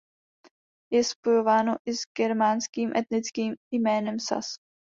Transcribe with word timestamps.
Je 0.91 1.03
spojováno 1.03 1.75
i 1.85 1.93
s 1.93 1.99
germánským 2.17 2.91
etnickým 2.95 3.55
jménem 3.73 4.19
"Sas". 4.19 4.57